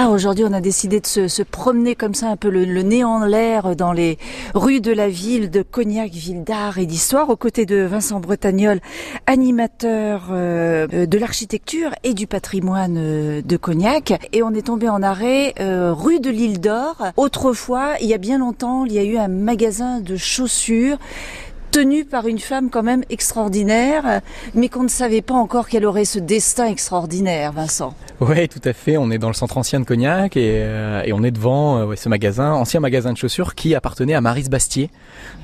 [0.00, 3.24] Ah, aujourd'hui, on a décidé de se, promener comme ça, un peu le, nez en
[3.24, 4.16] l'air dans les
[4.54, 8.78] rues de la ville de Cognac, ville d'art et d'histoire, aux côtés de Vincent Bretagnol,
[9.26, 14.12] animateur euh, de l'architecture et du patrimoine euh, de Cognac.
[14.32, 17.08] Et on est tombé en arrêt euh, rue de l'Île d'Or.
[17.16, 20.98] Autrefois, il y a bien longtemps, il y a eu un magasin de chaussures
[21.70, 24.20] tenue par une femme quand même extraordinaire,
[24.54, 27.94] mais qu'on ne savait pas encore qu'elle aurait ce destin extraordinaire, Vincent.
[28.20, 28.96] Oui, tout à fait.
[28.96, 31.94] On est dans le centre ancien de Cognac et, euh, et on est devant euh,
[31.96, 34.90] ce magasin, ancien magasin de chaussures qui appartenait à Marise Bastier.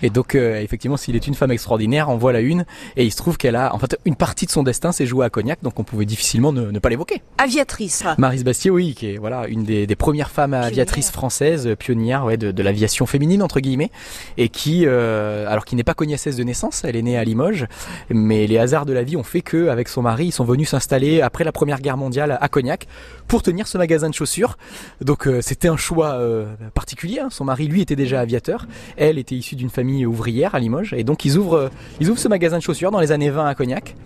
[0.02, 2.64] Et donc, euh, effectivement, s'il est une femme extraordinaire, on voit la une.
[2.96, 5.24] Et il se trouve qu'elle a, en fait, une partie de son destin s'est jouée
[5.24, 7.22] à Cognac, donc on pouvait difficilement ne, ne pas l'évoquer.
[7.38, 8.02] Aviatrice.
[8.18, 12.36] Marise Bastier, oui, qui est voilà une des, des premières femmes aviatrices françaises, pionnières ouais,
[12.36, 13.90] de, de l'aviation féminine entre guillemets,
[14.36, 17.66] et qui, alors qui n'est pas cognacaise de naissance, elle est née à Limoges,
[18.08, 20.68] mais les hasards de la vie ont fait que, avec son mari, ils sont venus
[20.68, 22.86] s'installer après la Première Guerre mondiale à Cognac
[23.26, 24.56] pour tenir ce magasin de chaussures.
[25.00, 27.18] Donc euh, c'était un choix euh, particulier.
[27.18, 27.28] Hein.
[27.30, 28.66] Son mari, lui, était déjà aviateur.
[28.96, 30.94] Elle était issue d'une famille ouvrière à Limoges.
[30.94, 31.68] Et donc ils ouvrent, euh,
[32.00, 33.96] ils ouvrent ce magasin de chaussures dans les années 20 à Cognac.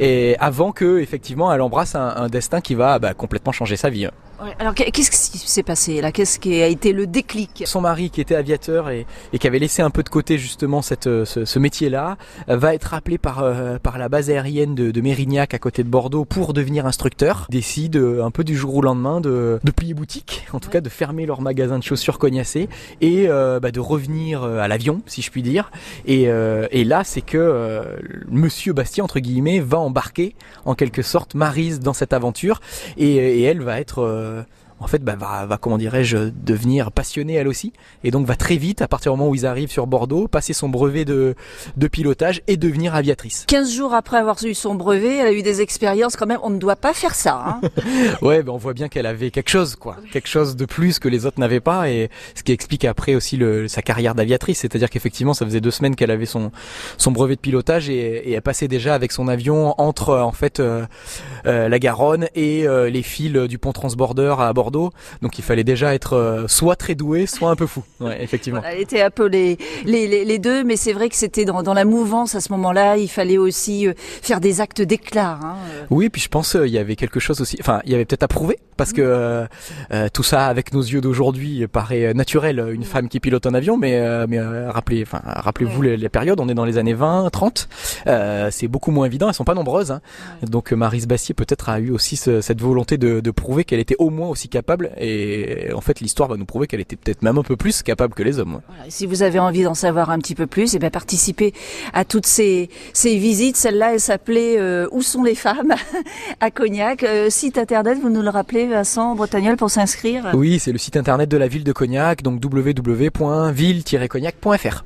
[0.00, 4.08] Et avant que, effectivement, elle embrasse un, destin qui va bah, complètement changer sa vie.
[4.58, 6.12] Alors qu'est-ce qui s'est passé là?
[6.12, 7.64] Qu'est-ce qui a été le déclic?
[7.66, 9.06] Son mari, qui était aviateur et,
[9.38, 12.16] qui avait laissé un peu de côté justement cette, ce, métier-là,
[12.48, 13.44] va être appelé par,
[13.82, 17.46] par la base aérienne de, de Mérignac à côté de Bordeaux pour devenir instructeur.
[17.50, 21.26] Décide un peu du jour au lendemain de, plier boutique, en tout cas de fermer
[21.26, 22.68] leur magasin de chaussures cognacées
[23.00, 25.70] et euh, bah, de revenir euh, à l'avion, si je puis dire.
[26.06, 27.82] Et, euh, là, c'est que
[28.28, 30.34] Monsieur Bastien, entre guillemets, va embarquer
[30.66, 32.60] en quelque sorte Marise dans cette aventure
[32.98, 34.44] et elle va être uh,
[34.84, 37.72] en fait, bah, va, va, comment dirais-je, devenir passionnée elle aussi,
[38.04, 40.52] et donc va très vite, à partir du moment où ils arrivent sur Bordeaux, passer
[40.52, 41.34] son brevet de,
[41.78, 43.44] de pilotage et devenir aviatrice.
[43.48, 46.50] 15 jours après avoir eu son brevet, elle a eu des expériences quand même, on
[46.50, 47.42] ne doit pas faire ça.
[47.46, 47.60] Hein.
[48.20, 51.08] Ouais, ben on voit bien qu'elle avait quelque chose, quoi, quelque chose de plus que
[51.08, 54.90] les autres n'avaient pas, et ce qui explique après aussi le, sa carrière d'aviatrice, c'est-à-dire
[54.90, 56.52] qu'effectivement, ça faisait deux semaines qu'elle avait son,
[56.98, 60.60] son brevet de pilotage, et, et, elle passait déjà avec son avion entre, en fait,
[60.60, 60.84] euh,
[61.46, 64.73] euh, la Garonne et euh, les fils du pont transborder à Bordeaux
[65.22, 67.82] donc il fallait déjà être euh, soit très doué, soit un peu fou.
[68.00, 68.60] Ouais, effectivement.
[68.64, 71.72] elle était un peu les, les, les, deux, mais c'est vrai que c'était dans, dans,
[71.72, 72.98] la mouvance à ce moment-là.
[72.98, 75.38] Il fallait aussi euh, faire des actes d'éclat.
[75.42, 75.54] Hein.
[75.88, 77.56] Oui, puis je pense euh, il y avait quelque chose aussi.
[77.60, 79.46] Enfin, il y avait peut-être à prouver parce que
[80.12, 82.62] tout ça avec nos yeux d'aujourd'hui paraît naturel.
[82.72, 86.40] Une femme qui pilote un avion, mais mais rappelez, enfin rappelez-vous les, périodes.
[86.40, 87.68] On est dans les années 20, 30.
[88.50, 89.28] c'est beaucoup moins évident.
[89.28, 89.92] Elles sont pas nombreuses.
[89.92, 90.00] Hein.
[90.42, 94.10] Donc Marise Bassier peut-être a eu aussi cette volonté de, de prouver qu'elle était au
[94.10, 94.63] moins aussi capable
[94.98, 98.14] et en fait l'histoire va nous prouver qu'elle était peut-être même un peu plus capable
[98.14, 98.60] que les hommes.
[98.88, 101.54] si vous avez envie d'en savoir un petit peu plus, et eh bien participez
[101.92, 103.56] à toutes ces, ces visites.
[103.56, 105.74] Celle-là, elle s'appelait euh, Où sont les femmes
[106.40, 107.02] à Cognac.
[107.02, 110.96] Euh, site internet, vous nous le rappelez, Vincent Bretagnol, pour s'inscrire Oui, c'est le site
[110.96, 114.82] internet de la ville de Cognac, donc www.ville-cognac.fr.